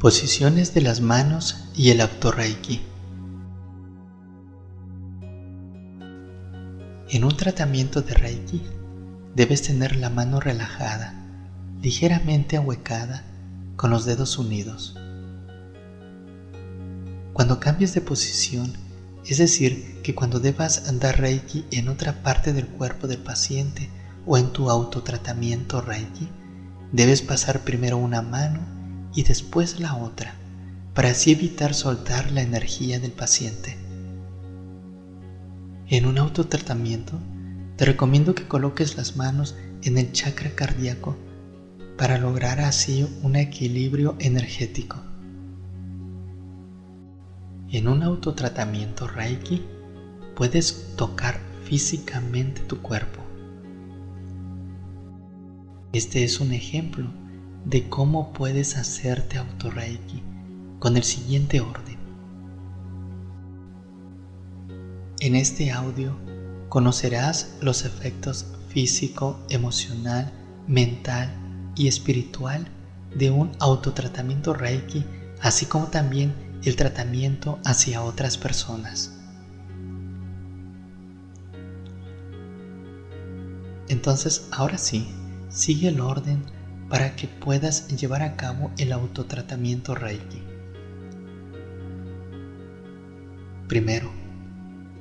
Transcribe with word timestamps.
Posiciones 0.00 0.72
de 0.72 0.80
las 0.80 1.02
manos 1.02 1.68
y 1.76 1.90
el 1.90 2.00
reiki. 2.34 2.80
En 7.10 7.22
un 7.22 7.36
tratamiento 7.36 8.00
de 8.00 8.14
Reiki 8.14 8.62
debes 9.36 9.60
tener 9.60 9.96
la 9.96 10.08
mano 10.08 10.40
relajada, 10.40 11.22
ligeramente 11.82 12.56
ahuecada, 12.56 13.24
con 13.76 13.90
los 13.90 14.06
dedos 14.06 14.38
unidos. 14.38 14.96
Cuando 17.34 17.60
cambies 17.60 17.92
de 17.92 18.00
posición, 18.00 18.72
es 19.26 19.36
decir, 19.36 20.00
que 20.02 20.14
cuando 20.14 20.40
debas 20.40 20.98
dar 20.98 21.20
Reiki 21.20 21.66
en 21.72 21.90
otra 21.90 22.22
parte 22.22 22.54
del 22.54 22.68
cuerpo 22.68 23.06
del 23.06 23.18
paciente 23.18 23.90
o 24.24 24.38
en 24.38 24.50
tu 24.54 24.70
autotratamiento 24.70 25.82
Reiki, 25.82 26.30
debes 26.90 27.20
pasar 27.20 27.60
primero 27.64 27.98
una 27.98 28.22
mano 28.22 28.79
y 29.14 29.22
después 29.22 29.80
la 29.80 29.96
otra, 29.96 30.34
para 30.94 31.10
así 31.10 31.32
evitar 31.32 31.74
soltar 31.74 32.30
la 32.30 32.42
energía 32.42 33.00
del 33.00 33.12
paciente. 33.12 33.76
En 35.88 36.06
un 36.06 36.18
autotratamiento, 36.18 37.18
te 37.76 37.84
recomiendo 37.84 38.34
que 38.34 38.46
coloques 38.46 38.96
las 38.96 39.16
manos 39.16 39.56
en 39.82 39.98
el 39.98 40.12
chakra 40.12 40.50
cardíaco 40.50 41.16
para 41.96 42.18
lograr 42.18 42.60
así 42.60 43.08
un 43.22 43.36
equilibrio 43.36 44.16
energético. 44.20 44.98
En 47.70 47.88
un 47.88 48.02
autotratamiento 48.02 49.06
Reiki, 49.06 49.62
puedes 50.34 50.94
tocar 50.96 51.40
físicamente 51.64 52.62
tu 52.62 52.80
cuerpo. 52.80 53.20
Este 55.92 56.24
es 56.24 56.40
un 56.40 56.52
ejemplo 56.52 57.10
de 57.64 57.88
cómo 57.88 58.32
puedes 58.32 58.76
hacerte 58.76 59.38
autorreiki 59.38 60.22
con 60.78 60.96
el 60.96 61.04
siguiente 61.04 61.60
orden. 61.60 61.98
En 65.20 65.36
este 65.36 65.70
audio 65.70 66.16
conocerás 66.68 67.56
los 67.60 67.84
efectos 67.84 68.46
físico, 68.68 69.38
emocional, 69.50 70.32
mental 70.66 71.30
y 71.76 71.88
espiritual 71.88 72.68
de 73.14 73.30
un 73.30 73.52
autotratamiento 73.58 74.54
reiki, 74.54 75.04
así 75.42 75.66
como 75.66 75.88
también 75.88 76.32
el 76.64 76.76
tratamiento 76.76 77.58
hacia 77.64 78.02
otras 78.02 78.38
personas. 78.38 79.12
Entonces, 83.88 84.46
ahora 84.52 84.78
sí, 84.78 85.08
sigue 85.48 85.88
el 85.88 86.00
orden 86.00 86.44
para 86.90 87.14
que 87.14 87.28
puedas 87.28 87.86
llevar 87.86 88.22
a 88.22 88.36
cabo 88.36 88.72
el 88.76 88.92
autotratamiento 88.92 89.94
Reiki. 89.94 90.42
Primero, 93.68 94.10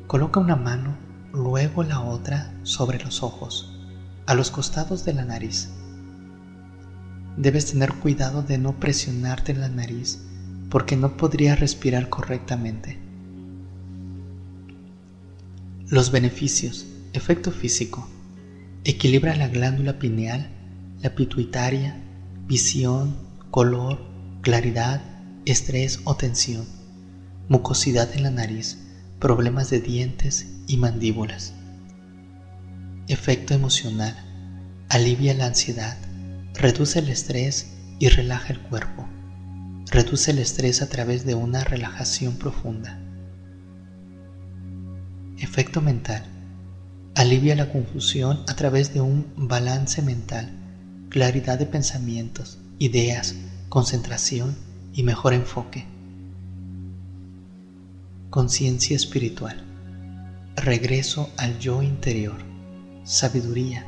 coloca 0.05 0.39
una 0.39 0.55
mano, 0.55 0.95
luego 1.33 1.81
la 1.83 2.01
otra 2.01 2.53
sobre 2.61 3.03
los 3.03 3.23
ojos, 3.23 3.75
a 4.27 4.35
los 4.35 4.51
costados 4.51 5.03
de 5.03 5.15
la 5.15 5.25
nariz. 5.25 5.69
Debes 7.35 7.71
tener 7.71 7.91
cuidado 7.95 8.43
de 8.43 8.59
no 8.59 8.79
presionarte 8.79 9.55
la 9.55 9.69
nariz 9.69 10.23
porque 10.69 10.95
no 10.95 11.17
podrías 11.17 11.59
respirar 11.59 12.09
correctamente. 12.09 12.99
Los 15.87 16.11
beneficios. 16.11 16.85
Efecto 17.13 17.51
físico. 17.51 18.07
Equilibra 18.83 19.35
la 19.35 19.47
glándula 19.47 19.97
pineal 19.97 20.58
la 21.01 21.15
pituitaria, 21.15 21.95
visión, 22.45 23.15
color, 23.51 23.99
claridad, 24.41 25.01
estrés 25.45 26.01
o 26.03 26.15
tensión, 26.15 26.65
mucosidad 27.47 28.13
en 28.15 28.23
la 28.23 28.31
nariz, 28.31 28.77
problemas 29.19 29.69
de 29.69 29.79
dientes 29.79 30.47
y 30.67 30.77
mandíbulas. 30.77 31.53
Efecto 33.07 33.53
emocional. 33.53 34.15
Alivia 34.89 35.33
la 35.33 35.45
ansiedad, 35.45 35.97
reduce 36.53 36.99
el 36.99 37.09
estrés 37.09 37.77
y 37.99 38.09
relaja 38.09 38.51
el 38.51 38.59
cuerpo. 38.59 39.07
Reduce 39.91 40.31
el 40.31 40.39
estrés 40.39 40.81
a 40.81 40.89
través 40.89 41.25
de 41.25 41.35
una 41.35 41.63
relajación 41.63 42.35
profunda. 42.35 42.99
Efecto 45.37 45.81
mental. 45.81 46.25
Alivia 47.15 47.55
la 47.55 47.71
confusión 47.71 48.43
a 48.47 48.55
través 48.55 48.93
de 48.93 49.01
un 49.01 49.31
balance 49.35 50.01
mental 50.01 50.58
claridad 51.09 51.57
de 51.57 51.65
pensamientos, 51.65 52.59
ideas, 52.77 53.35
concentración 53.67 54.55
y 54.93 55.03
mejor 55.03 55.33
enfoque. 55.33 55.85
Conciencia 58.29 58.95
espiritual. 58.95 59.63
Regreso 60.55 61.31
al 61.37 61.57
yo 61.57 61.81
interior. 61.81 62.37
Sabiduría. 63.03 63.87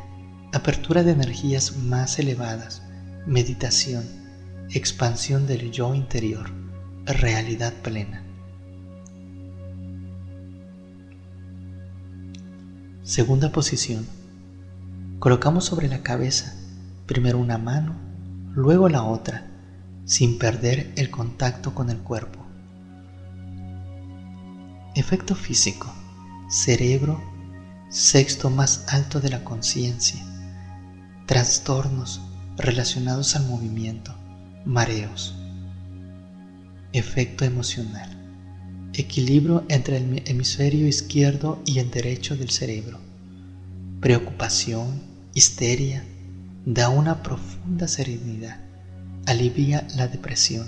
Apertura 0.51 1.03
de 1.03 1.11
energías 1.11 1.77
más 1.77 2.17
elevadas. 2.17 2.81
Meditación. 3.27 4.03
Expansión 4.71 5.45
del 5.45 5.71
yo 5.71 5.93
interior. 5.93 6.49
Realidad 7.05 7.73
plena. 7.83 8.23
Segunda 13.03 13.51
posición. 13.51 14.07
Colocamos 15.19 15.65
sobre 15.65 15.87
la 15.87 16.01
cabeza 16.01 16.60
primero 17.05 17.37
una 17.37 17.57
mano, 17.57 17.95
luego 18.53 18.89
la 18.89 19.03
otra, 19.03 19.47
sin 20.05 20.37
perder 20.37 20.91
el 20.95 21.09
contacto 21.09 21.73
con 21.73 21.89
el 21.89 21.97
cuerpo. 21.97 22.45
Efecto 24.95 25.35
físico, 25.35 25.93
cerebro, 26.49 27.21
sexto 27.89 28.49
más 28.49 28.85
alto 28.89 29.19
de 29.19 29.29
la 29.29 29.43
conciencia, 29.43 30.21
trastornos 31.25 32.21
relacionados 32.57 33.35
al 33.35 33.47
movimiento, 33.47 34.13
mareos. 34.65 35.35
Efecto 36.93 37.45
emocional, 37.45 38.09
equilibrio 38.93 39.63
entre 39.69 39.97
el 39.97 40.23
hemisferio 40.25 40.87
izquierdo 40.87 41.61
y 41.65 41.79
el 41.79 41.89
derecho 41.89 42.35
del 42.35 42.49
cerebro, 42.49 42.99
preocupación, 44.01 45.01
histeria, 45.33 46.03
da 46.65 46.89
una 46.89 47.23
profunda 47.23 47.87
serenidad, 47.87 48.59
alivia 49.25 49.87
la 49.95 50.07
depresión. 50.07 50.67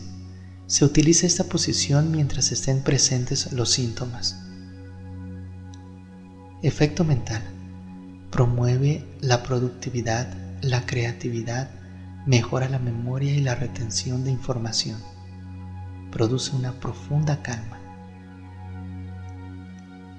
Se 0.65 0.85
utiliza 0.85 1.27
esta 1.27 1.43
posición 1.43 2.11
mientras 2.11 2.51
estén 2.51 2.81
presentes 2.81 3.53
los 3.53 3.69
síntomas. 3.69 4.39
Efecto 6.63 7.03
mental. 7.03 7.43
Promueve 8.31 9.05
la 9.21 9.43
productividad, 9.43 10.33
la 10.61 10.83
creatividad, 10.87 11.69
mejora 12.25 12.69
la 12.69 12.79
memoria 12.79 13.35
y 13.35 13.41
la 13.41 13.53
retención 13.53 14.23
de 14.23 14.31
información. 14.31 14.97
Produce 16.09 16.55
una 16.55 16.71
profunda 16.79 17.43
calma. 17.43 17.79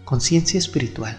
Conciencia 0.05 0.59
espiritual. 0.59 1.17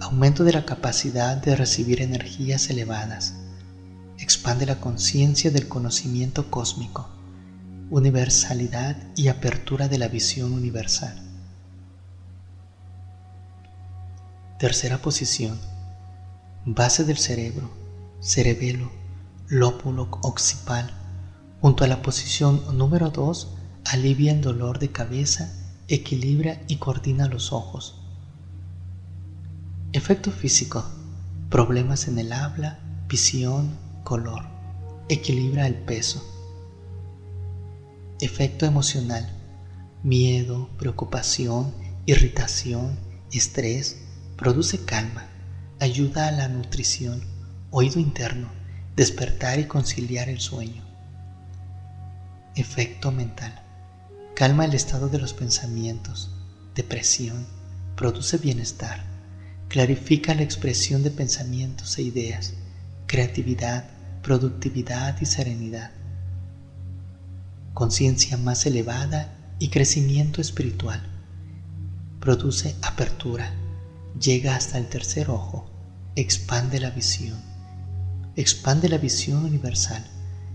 Aumento 0.00 0.42
de 0.42 0.52
la 0.52 0.64
capacidad 0.64 1.36
de 1.36 1.54
recibir 1.54 2.00
energías 2.00 2.70
elevadas 2.70 3.41
expande 4.42 4.66
la 4.66 4.80
conciencia 4.80 5.52
del 5.52 5.68
conocimiento 5.68 6.50
cósmico, 6.50 7.08
universalidad 7.90 8.96
y 9.14 9.28
apertura 9.28 9.86
de 9.86 9.98
la 9.98 10.08
visión 10.08 10.52
universal. 10.52 11.14
Tercera 14.58 14.98
posición, 14.98 15.60
base 16.64 17.04
del 17.04 17.18
cerebro, 17.18 17.70
cerebelo, 18.18 18.90
lóbulo 19.46 20.08
occipal. 20.22 20.90
Junto 21.60 21.84
a 21.84 21.86
la 21.86 22.02
posición 22.02 22.76
número 22.76 23.10
2, 23.10 23.48
alivia 23.92 24.32
el 24.32 24.40
dolor 24.40 24.80
de 24.80 24.90
cabeza, 24.90 25.52
equilibra 25.86 26.62
y 26.66 26.78
coordina 26.78 27.28
los 27.28 27.52
ojos. 27.52 28.02
Efecto 29.92 30.32
físico, 30.32 30.84
problemas 31.48 32.08
en 32.08 32.18
el 32.18 32.32
habla, 32.32 32.80
visión, 33.06 33.91
color, 34.02 34.44
equilibra 35.08 35.66
el 35.66 35.74
peso. 35.74 36.22
Efecto 38.20 38.66
emocional, 38.66 39.28
miedo, 40.02 40.68
preocupación, 40.78 41.72
irritación, 42.06 42.98
estrés, 43.32 43.98
produce 44.36 44.84
calma, 44.84 45.26
ayuda 45.80 46.28
a 46.28 46.32
la 46.32 46.48
nutrición, 46.48 47.22
oído 47.70 48.00
interno, 48.00 48.48
despertar 48.96 49.58
y 49.58 49.64
conciliar 49.64 50.28
el 50.28 50.40
sueño. 50.40 50.84
Efecto 52.54 53.12
mental, 53.12 53.62
calma 54.34 54.64
el 54.64 54.74
estado 54.74 55.08
de 55.08 55.18
los 55.18 55.32
pensamientos, 55.32 56.30
depresión, 56.74 57.46
produce 57.96 58.36
bienestar, 58.38 59.04
clarifica 59.68 60.34
la 60.34 60.42
expresión 60.42 61.02
de 61.02 61.10
pensamientos 61.10 61.96
e 61.98 62.02
ideas, 62.02 62.54
creatividad, 63.06 63.84
productividad 64.22 65.20
y 65.20 65.26
serenidad. 65.26 65.90
conciencia 67.74 68.36
más 68.36 68.66
elevada 68.66 69.34
y 69.58 69.68
crecimiento 69.68 70.40
espiritual. 70.40 71.02
Produce 72.20 72.76
apertura, 72.82 73.52
llega 74.20 74.54
hasta 74.54 74.78
el 74.78 74.88
tercer 74.88 75.30
ojo, 75.30 75.68
expande 76.14 76.78
la 76.78 76.90
visión, 76.90 77.40
expande 78.36 78.88
la 78.88 78.98
visión 78.98 79.44
universal, 79.44 80.04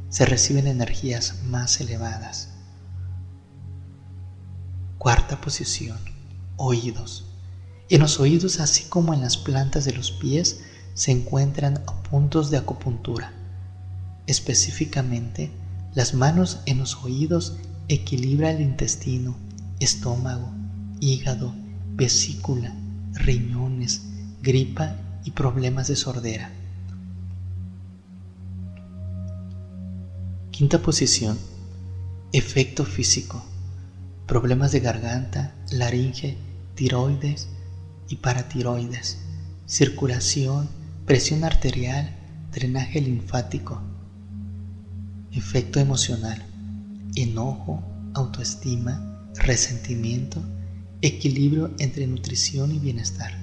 se 0.09 0.25
reciben 0.25 0.67
energías 0.67 1.43
más 1.43 1.81
elevadas. 1.81 2.49
Cuarta 4.97 5.41
posición, 5.41 5.97
oídos. 6.55 7.25
En 7.89 8.01
los 8.01 8.19
oídos, 8.19 8.59
así 8.61 8.85
como 8.85 9.13
en 9.13 9.21
las 9.21 9.37
plantas 9.37 9.83
de 9.83 9.93
los 9.93 10.11
pies, 10.11 10.61
se 10.93 11.11
encuentran 11.11 11.83
puntos 12.09 12.49
de 12.49 12.57
acupuntura. 12.57 13.33
Específicamente, 14.27 15.51
las 15.95 16.13
manos 16.13 16.59
en 16.65 16.79
los 16.79 16.95
oídos 17.03 17.57
equilibran 17.87 18.57
el 18.57 18.61
intestino, 18.61 19.37
estómago, 19.79 20.51
hígado, 20.99 21.55
vesícula, 21.95 22.75
riñones, 23.13 24.03
gripa 24.41 24.95
y 25.23 25.31
problemas 25.31 25.87
de 25.87 25.95
sordera. 25.95 26.51
Quinta 30.51 30.81
posición. 30.81 31.37
Efecto 32.33 32.83
físico. 32.83 33.43
Problemas 34.25 34.71
de 34.73 34.81
garganta, 34.81 35.55
laringe, 35.71 36.37
tiroides 36.75 37.47
y 38.09 38.17
paratiroides. 38.17 39.19
Circulación, 39.65 40.67
presión 41.05 41.43
arterial, 41.43 42.15
drenaje 42.51 42.99
linfático. 43.01 43.81
Efecto 45.37 45.79
emocional. 45.79 46.43
Enojo, 47.15 47.83
autoestima, 48.15 49.29
resentimiento, 49.35 50.43
equilibrio 51.03 51.75
entre 51.77 52.07
nutrición 52.07 52.71
y 52.71 52.79
bienestar. 52.79 53.37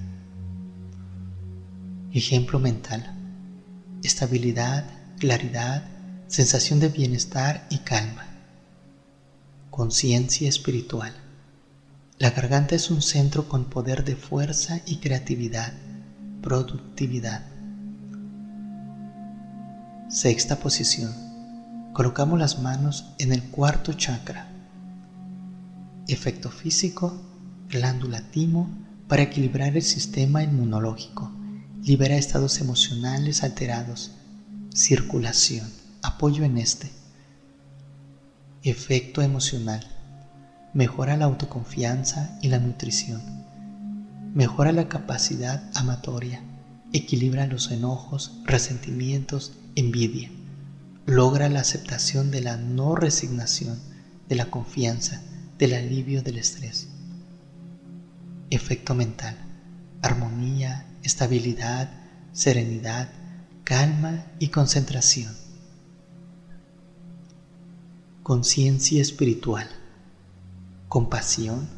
Ejemplo 2.12 2.58
mental. 2.58 3.16
Estabilidad, 4.02 4.84
claridad, 5.20 5.84
sensación 6.26 6.80
de 6.80 6.88
bienestar 6.88 7.64
y 7.70 7.78
calma. 7.78 8.26
Conciencia 9.70 10.48
espiritual. 10.48 11.14
La 12.18 12.32
garganta 12.32 12.74
es 12.74 12.90
un 12.90 13.02
centro 13.02 13.48
con 13.48 13.66
poder 13.66 14.02
de 14.02 14.16
fuerza 14.16 14.80
y 14.84 14.96
creatividad, 14.96 15.72
productividad. 16.42 17.46
Sexta 20.08 20.58
posición. 20.58 21.23
Colocamos 21.94 22.38
las 22.38 22.58
manos 22.58 23.14
en 23.18 23.32
el 23.32 23.42
cuarto 23.44 23.94
chakra. 23.94 24.46
Efecto 26.06 26.50
físico, 26.50 27.22
glándula 27.70 28.20
timo 28.30 28.68
para 29.08 29.22
equilibrar 29.22 29.74
el 29.74 29.82
sistema 29.82 30.42
inmunológico. 30.42 31.32
Libera 31.82 32.16
estados 32.16 32.60
emocionales 32.60 33.42
alterados. 33.42 34.12
Circulación. 34.74 35.66
Apoyo 36.02 36.44
en 36.44 36.58
este. 36.58 36.90
Efecto 38.62 39.22
emocional 39.22 39.86
mejora 40.74 41.16
la 41.16 41.26
autoconfianza 41.26 42.36
y 42.42 42.48
la 42.48 42.58
nutrición, 42.58 43.22
mejora 44.34 44.72
la 44.72 44.88
capacidad 44.88 45.70
amatoria, 45.74 46.42
equilibra 46.92 47.46
los 47.46 47.70
enojos, 47.70 48.40
resentimientos, 48.44 49.52
envidia, 49.76 50.30
logra 51.06 51.48
la 51.48 51.60
aceptación 51.60 52.30
de 52.30 52.40
la 52.40 52.56
no 52.56 52.96
resignación, 52.96 53.78
de 54.28 54.36
la 54.36 54.50
confianza, 54.50 55.22
del 55.58 55.74
alivio 55.74 56.22
del 56.22 56.38
estrés. 56.38 56.88
Efecto 58.50 58.94
mental, 58.94 59.36
armonía, 60.02 60.86
estabilidad, 61.02 61.90
serenidad, 62.32 63.10
calma 63.64 64.26
y 64.38 64.48
concentración. 64.48 65.34
Conciencia 68.22 69.02
espiritual 69.02 69.68
compasión, 70.94 71.68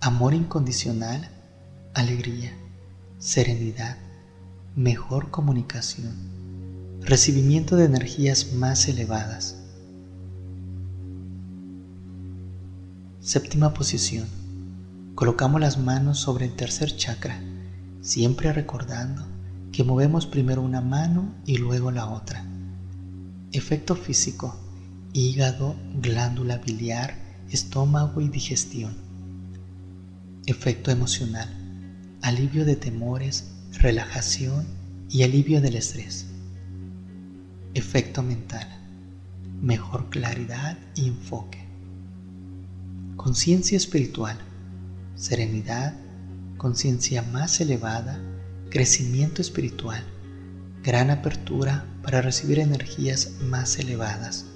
amor 0.00 0.34
incondicional, 0.34 1.30
alegría, 1.94 2.52
serenidad, 3.20 3.96
mejor 4.74 5.30
comunicación, 5.30 6.16
recibimiento 7.02 7.76
de 7.76 7.86
energías 7.86 8.52
más 8.52 8.86
elevadas. 8.88 9.56
Séptima 13.20 13.72
posición. 13.74 14.26
Colocamos 15.14 15.60
las 15.60 15.78
manos 15.78 16.18
sobre 16.18 16.46
el 16.46 16.54
tercer 16.54 16.94
chakra, 16.96 17.40
siempre 18.00 18.52
recordando 18.52 19.26
que 19.72 19.84
movemos 19.84 20.26
primero 20.26 20.62
una 20.62 20.80
mano 20.80 21.34
y 21.46 21.58
luego 21.58 21.90
la 21.90 22.08
otra. 22.08 22.44
Efecto 23.52 23.96
físico, 23.96 24.56
hígado, 25.12 25.76
glándula 26.00 26.58
biliar, 26.58 27.16
estómago 27.50 28.20
y 28.20 28.28
digestión. 28.28 28.94
Efecto 30.46 30.90
emocional, 30.90 31.48
alivio 32.22 32.64
de 32.64 32.76
temores, 32.76 33.50
relajación 33.72 34.66
y 35.08 35.22
alivio 35.22 35.60
del 35.60 35.76
estrés. 35.76 36.29
Efecto 37.72 38.24
mental, 38.24 38.66
mejor 39.62 40.10
claridad 40.10 40.76
y 40.96 41.06
enfoque. 41.06 41.64
Conciencia 43.14 43.76
espiritual, 43.76 44.36
serenidad, 45.14 45.94
conciencia 46.56 47.22
más 47.22 47.60
elevada, 47.60 48.20
crecimiento 48.70 49.40
espiritual, 49.40 50.02
gran 50.82 51.10
apertura 51.10 51.86
para 52.02 52.20
recibir 52.20 52.58
energías 52.58 53.34
más 53.42 53.78
elevadas. 53.78 54.46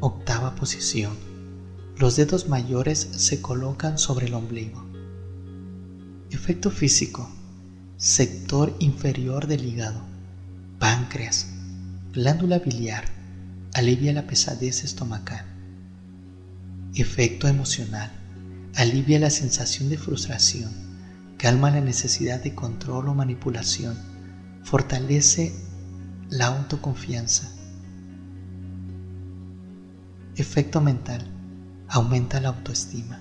Octava 0.00 0.56
posición. 0.56 1.16
Los 1.96 2.16
dedos 2.16 2.48
mayores 2.48 2.98
se 2.98 3.40
colocan 3.40 3.98
sobre 3.98 4.26
el 4.26 4.34
ombligo. 4.34 4.84
Efecto 6.30 6.72
físico. 6.72 7.30
Sector 7.98 8.74
inferior 8.80 9.46
del 9.46 9.64
hígado. 9.64 10.11
Páncreas. 10.82 11.46
Glándula 12.12 12.58
biliar. 12.58 13.04
Alivia 13.72 14.12
la 14.12 14.26
pesadez 14.26 14.82
estomacal. 14.82 15.44
Efecto 16.96 17.46
emocional. 17.46 18.10
Alivia 18.74 19.20
la 19.20 19.30
sensación 19.30 19.88
de 19.90 19.96
frustración. 19.96 20.72
Calma 21.38 21.70
la 21.70 21.80
necesidad 21.80 22.42
de 22.42 22.56
control 22.56 23.10
o 23.10 23.14
manipulación. 23.14 23.96
Fortalece 24.64 25.54
la 26.30 26.46
autoconfianza 26.46 27.48
Efecto 30.34 30.80
mental. 30.80 31.24
Aumenta 31.86 32.40
la 32.40 32.48
autoestima. 32.48 33.20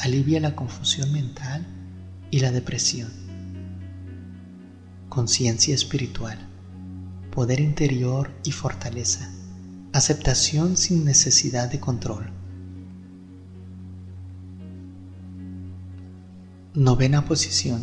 Alivia 0.00 0.40
la 0.40 0.56
confusión 0.56 1.12
mental 1.12 1.64
y 2.32 2.40
la 2.40 2.50
depresión. 2.50 3.12
Conciencia 5.08 5.72
espiritual. 5.72 6.55
Poder 7.36 7.60
interior 7.60 8.30
y 8.44 8.52
fortaleza. 8.52 9.30
Aceptación 9.92 10.78
sin 10.78 11.04
necesidad 11.04 11.70
de 11.70 11.78
control. 11.78 12.30
Novena 16.72 17.26
posición. 17.26 17.82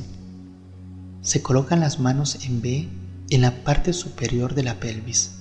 Se 1.21 1.43
colocan 1.43 1.81
las 1.81 1.99
manos 1.99 2.45
en 2.45 2.63
B 2.63 2.89
en 3.29 3.41
la 3.41 3.63
parte 3.63 3.93
superior 3.93 4.55
de 4.55 4.63
la 4.63 4.79
pelvis. 4.79 5.33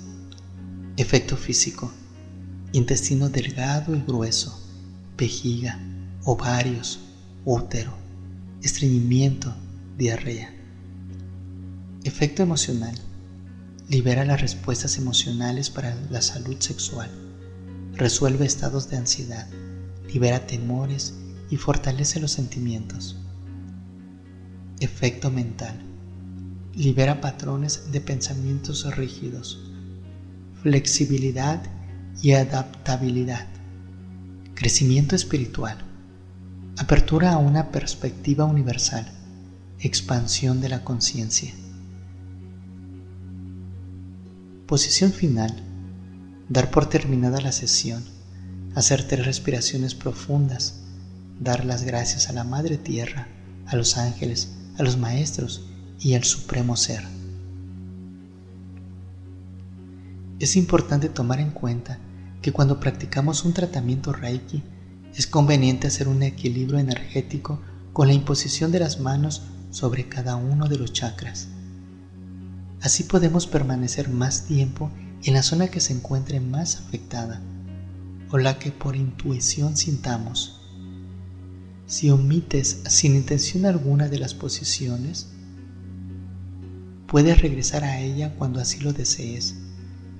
Efecto 0.98 1.38
físico 1.38 1.90
intestino 2.72 3.30
delgado 3.30 3.96
y 3.96 4.00
grueso, 4.00 4.60
vejiga, 5.16 5.80
ovarios, 6.24 7.00
útero, 7.46 7.94
estreñimiento, 8.62 9.54
diarrea. 9.96 10.54
Efecto 12.04 12.42
emocional. 12.42 12.94
Libera 13.92 14.24
las 14.24 14.40
respuestas 14.40 14.96
emocionales 14.96 15.68
para 15.68 15.94
la 16.08 16.22
salud 16.22 16.56
sexual. 16.60 17.10
Resuelve 17.92 18.46
estados 18.46 18.88
de 18.88 18.96
ansiedad. 18.96 19.46
Libera 20.10 20.46
temores 20.46 21.12
y 21.50 21.58
fortalece 21.58 22.18
los 22.18 22.32
sentimientos. 22.32 23.18
Efecto 24.80 25.30
mental. 25.30 25.78
Libera 26.74 27.20
patrones 27.20 27.92
de 27.92 28.00
pensamientos 28.00 28.96
rígidos. 28.96 29.60
Flexibilidad 30.62 31.62
y 32.22 32.32
adaptabilidad, 32.32 33.46
crecimiento 34.54 35.16
espiritual, 35.16 35.76
apertura 36.78 37.32
a 37.32 37.36
una 37.36 37.70
perspectiva 37.70 38.46
universal, 38.46 39.06
expansión 39.80 40.62
de 40.62 40.70
la 40.70 40.82
conciencia. 40.82 41.52
Posición 44.72 45.12
final, 45.12 45.54
dar 46.48 46.70
por 46.70 46.86
terminada 46.86 47.42
la 47.42 47.52
sesión, 47.52 48.02
hacer 48.74 49.06
tres 49.06 49.26
respiraciones 49.26 49.94
profundas, 49.94 50.76
dar 51.38 51.66
las 51.66 51.82
gracias 51.82 52.30
a 52.30 52.32
la 52.32 52.42
Madre 52.42 52.78
Tierra, 52.78 53.28
a 53.66 53.76
los 53.76 53.98
ángeles, 53.98 54.54
a 54.78 54.82
los 54.82 54.96
maestros 54.96 55.68
y 56.00 56.14
al 56.14 56.24
Supremo 56.24 56.78
Ser. 56.78 57.02
Es 60.38 60.56
importante 60.56 61.10
tomar 61.10 61.40
en 61.40 61.50
cuenta 61.50 61.98
que 62.40 62.52
cuando 62.52 62.80
practicamos 62.80 63.44
un 63.44 63.52
tratamiento 63.52 64.14
Reiki, 64.14 64.62
es 65.14 65.26
conveniente 65.26 65.88
hacer 65.88 66.08
un 66.08 66.22
equilibrio 66.22 66.78
energético 66.78 67.60
con 67.92 68.08
la 68.08 68.14
imposición 68.14 68.72
de 68.72 68.78
las 68.78 69.00
manos 69.00 69.42
sobre 69.68 70.08
cada 70.08 70.36
uno 70.36 70.66
de 70.66 70.78
los 70.78 70.94
chakras. 70.94 71.48
Así 72.82 73.04
podemos 73.04 73.46
permanecer 73.46 74.08
más 74.08 74.44
tiempo 74.44 74.90
en 75.22 75.34
la 75.34 75.42
zona 75.42 75.68
que 75.68 75.80
se 75.80 75.92
encuentre 75.92 76.40
más 76.40 76.76
afectada 76.76 77.40
o 78.30 78.38
la 78.38 78.58
que 78.58 78.72
por 78.72 78.96
intuición 78.96 79.76
sintamos. 79.76 80.60
Si 81.86 82.10
omites 82.10 82.80
sin 82.88 83.14
intención 83.14 83.66
alguna 83.66 84.08
de 84.08 84.18
las 84.18 84.34
posiciones, 84.34 85.28
puedes 87.06 87.40
regresar 87.40 87.84
a 87.84 88.00
ella 88.00 88.34
cuando 88.36 88.58
así 88.60 88.80
lo 88.80 88.92
desees. 88.92 89.54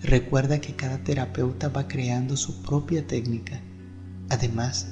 Recuerda 0.03 0.61
que 0.61 0.77
cada 0.77 0.99
terapeuta 0.99 1.69
va 1.69 1.89
creando 1.89 2.37
su 2.37 2.63
propia 2.63 3.07
técnica, 3.07 3.61
además 4.29 4.87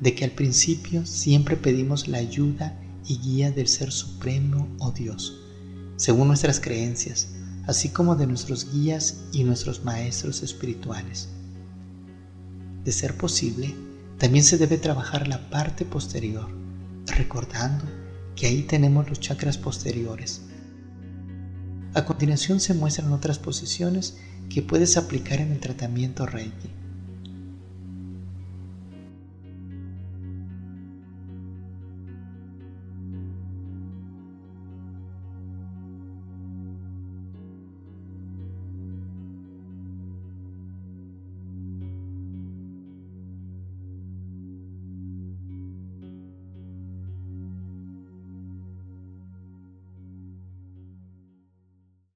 de 0.00 0.14
que 0.14 0.24
al 0.24 0.30
principio 0.32 1.06
siempre 1.06 1.56
pedimos 1.56 2.08
la 2.08 2.18
ayuda 2.18 2.80
y 3.06 3.18
guía 3.18 3.52
del 3.52 3.68
Ser 3.68 3.92
Supremo 3.92 4.66
o 4.78 4.90
Dios, 4.90 5.41
según 6.02 6.26
nuestras 6.26 6.58
creencias, 6.58 7.28
así 7.68 7.90
como 7.90 8.16
de 8.16 8.26
nuestros 8.26 8.72
guías 8.72 9.18
y 9.30 9.44
nuestros 9.44 9.84
maestros 9.84 10.42
espirituales. 10.42 11.28
De 12.84 12.90
ser 12.90 13.16
posible, 13.16 13.72
también 14.18 14.42
se 14.42 14.58
debe 14.58 14.78
trabajar 14.78 15.28
la 15.28 15.48
parte 15.48 15.84
posterior, 15.84 16.48
recordando 17.06 17.84
que 18.34 18.48
ahí 18.48 18.62
tenemos 18.64 19.08
los 19.08 19.20
chakras 19.20 19.58
posteriores. 19.58 20.42
A 21.94 22.04
continuación 22.04 22.58
se 22.58 22.74
muestran 22.74 23.12
otras 23.12 23.38
posiciones 23.38 24.16
que 24.50 24.60
puedes 24.60 24.96
aplicar 24.96 25.38
en 25.38 25.52
el 25.52 25.60
tratamiento 25.60 26.26
Reiki. 26.26 26.81